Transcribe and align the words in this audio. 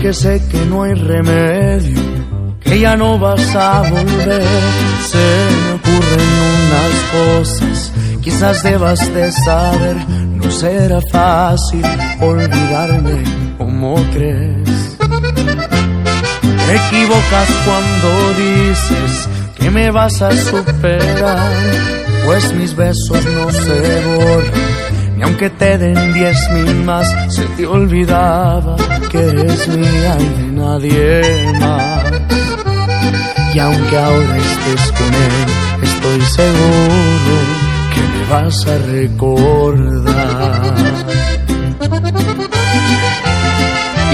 porque 0.00 0.14
sé 0.14 0.40
que 0.50 0.64
no 0.64 0.82
hay 0.82 0.94
remedio, 0.94 2.00
que 2.58 2.80
ya 2.80 2.96
no 2.96 3.18
vas 3.18 3.54
a 3.54 3.82
volver. 3.82 4.42
Se 5.04 5.18
me 5.62 5.72
ocurren 5.72 6.28
unas 6.56 6.94
cosas, 7.12 7.92
quizás 8.22 8.62
debas 8.62 8.98
de 9.12 9.30
saber, 9.30 9.96
no 10.08 10.50
será 10.50 11.00
fácil 11.12 11.84
olvidarme 12.18 13.24
como 13.58 13.96
crees. 14.14 14.96
Te 16.66 16.76
equivocas 16.76 17.48
cuando 17.66 18.32
dices 18.38 19.28
que 19.58 19.70
me 19.70 19.90
vas 19.90 20.22
a 20.22 20.34
superar, 20.34 21.52
pues 22.24 22.54
mis 22.54 22.74
besos 22.74 23.22
no 23.26 23.52
se 23.52 24.04
borran 24.06 24.89
y 25.20 25.22
aunque 25.22 25.50
te 25.50 25.76
den 25.76 26.14
diez 26.14 26.50
mil 26.50 26.76
más, 26.84 27.06
se 27.28 27.44
te 27.56 27.66
olvidaba 27.66 28.74
que 29.10 29.18
eres 29.18 29.68
mía 29.68 30.16
y 30.18 30.28
de 30.40 30.46
nadie 30.52 31.52
más. 31.60 32.04
Y 33.54 33.58
aunque 33.58 33.98
ahora 33.98 34.36
estés 34.38 34.92
con 34.92 35.12
él, 35.12 35.46
estoy 35.82 36.20
seguro 36.22 37.36
que 37.92 38.00
me 38.00 38.22
vas 38.30 38.66
a 38.66 38.78
recordar. 38.96 40.62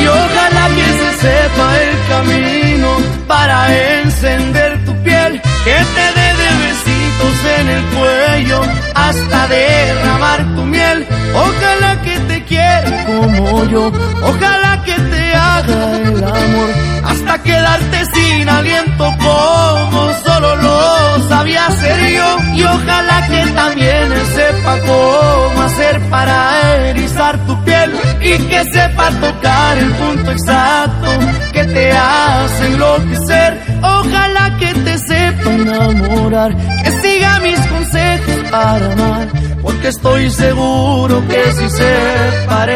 Y 0.00 0.06
ojalá 0.06 0.64
que 0.76 0.86
se 1.00 1.10
sepa 1.20 1.68
el 1.82 1.94
camino 2.08 2.88
para 3.26 3.58
encender 4.00 4.84
tu 4.86 4.92
piel, 5.02 5.32
que 5.64 5.78
te 5.96 6.06
dé 6.18 6.28
de 6.40 6.50
besitos 6.64 7.36
en 7.58 7.68
el 7.68 7.82
cuello 7.94 8.62
hasta 8.94 9.48
derramar 9.48 10.13
Ojalá 11.34 12.00
que 12.02 12.18
te 12.20 12.44
quiera 12.44 13.04
como 13.06 13.64
yo, 13.64 13.92
ojalá 14.22 14.82
que 14.84 14.94
te 14.94 15.34
haga 15.34 15.96
el 15.98 16.24
amor. 16.24 16.70
Hasta 17.04 17.42
quedarte 17.42 18.04
sin 18.14 18.48
aliento 18.48 19.14
como 19.18 20.12
solo 20.24 20.56
lo 20.56 21.28
sabía 21.28 21.66
hacer 21.66 22.14
yo. 22.16 22.38
Y 22.54 22.62
ojalá 22.62 23.26
que 23.28 23.46
también 23.52 24.12
sepa 24.34 24.78
cómo 24.86 25.62
hacer 25.62 26.00
para 26.10 26.88
erizar 26.90 27.38
tu 27.46 27.64
piel. 27.64 27.92
Y 28.20 28.38
que 28.38 28.64
sepa 28.72 29.10
tocar 29.20 29.78
el 29.78 29.90
punto 29.92 30.30
exacto 30.30 31.08
que 31.52 31.64
te 31.64 31.92
hace 31.92 32.66
enloquecer. 32.66 33.60
Ojalá 33.82 34.56
que 34.58 34.74
te 34.74 34.98
sepa 34.98 35.50
enamorar, 35.50 36.56
que 36.82 36.90
siga 37.02 37.38
mis 37.40 37.60
consejos 37.66 38.50
para 38.50 38.92
amar, 38.92 39.28
porque 39.64 39.88
estoy 39.88 40.30
seguro 40.30 41.26
que 41.26 41.52
si 41.52 41.70
se 41.70 41.94
parece 42.46 42.73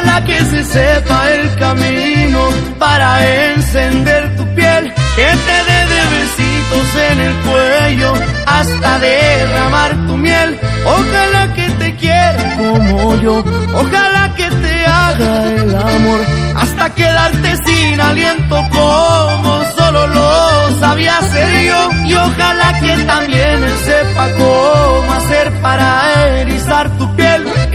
ojalá 0.00 0.24
que 0.24 0.38
se 0.44 0.64
sepa 0.64 1.30
el 1.30 1.54
camino 1.56 2.48
para 2.78 3.52
encender 3.52 4.36
tu 4.36 4.44
piel, 4.54 4.92
que 5.16 5.26
te 5.46 5.56
dé 5.68 5.80
besitos 6.16 6.88
en 7.10 7.20
el 7.20 7.34
cuello 7.46 8.12
hasta 8.46 8.98
derramar 8.98 9.90
tu 10.06 10.16
miel. 10.16 10.58
Ojalá 10.84 11.52
que 11.54 11.68
te 11.70 11.96
quiera 11.96 12.56
como 12.56 13.16
yo, 13.16 13.44
ojalá 13.74 14.34
que 14.36 14.48
te 14.48 14.86
haga 14.86 15.44
el 15.44 15.76
amor 15.76 16.20
hasta 16.56 16.94
quedarte 16.94 17.56
sin 17.64 18.00
aliento 18.00 18.56
como 18.70 19.62
solo 19.76 20.06
lo 20.06 20.80
sabía 20.80 21.18
hacer 21.18 21.66
yo. 21.66 21.90
Y 22.06 22.14
ojalá 22.14 22.80
que 22.80 22.96
también 23.04 23.64
él 23.64 23.74
sepa 23.84 24.28
cómo 24.38 25.12
hacer 25.12 25.52
para 25.60 26.09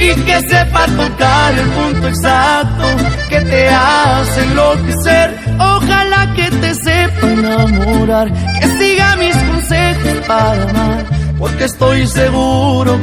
y 0.06 0.16
que 0.22 0.40
sepa 0.42 0.86
tocar 0.86 1.54
el 1.58 1.68
punto 1.70 2.08
exacto 2.08 2.84
que 3.30 3.42
te 3.42 3.70
hace 3.70 4.44
enloquecer. 4.44 5.38
Ojalá 5.60 6.34
que 6.36 6.52
te 6.52 6.76
sepa 6.76 7.28
enamorar, 7.28 8.32
que 8.60 8.68
siga 8.78 9.16
mis 9.16 9.36
consejos 9.36 10.14
para 10.28 10.64
amar, 10.70 11.06
porque 11.40 11.64
estoy 11.64 12.08
seguro 12.08 12.95